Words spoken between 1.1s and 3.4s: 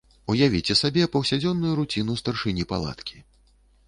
паўсядзённую руціну старшыні палаткі.